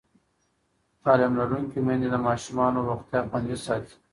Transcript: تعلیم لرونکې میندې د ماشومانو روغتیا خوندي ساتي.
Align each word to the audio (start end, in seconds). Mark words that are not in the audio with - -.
تعلیم 1.03 1.33
لرونکې 1.39 1.79
میندې 1.85 2.07
د 2.11 2.15
ماشومانو 2.27 2.85
روغتیا 2.89 3.19
خوندي 3.29 3.57
ساتي. 3.65 3.95